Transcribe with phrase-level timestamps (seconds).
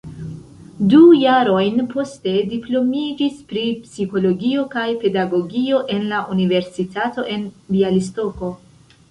[0.93, 8.53] Du jarojn poste diplomiĝis pri psikologio kaj pedagogio en la Universitato en Bjalistoko.